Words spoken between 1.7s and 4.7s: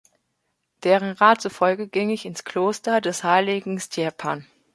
ging ich ins Kloster des heiligen Stjepan.